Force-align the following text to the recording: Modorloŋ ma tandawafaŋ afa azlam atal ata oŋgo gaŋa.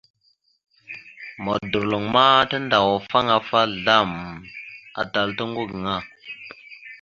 Modorloŋ 1.43 2.03
ma 2.13 2.25
tandawafaŋ 2.49 3.25
afa 3.37 3.59
azlam 3.65 4.09
atal 5.01 5.29
ata 5.31 5.41
oŋgo 5.45 5.63
gaŋa. 5.71 5.95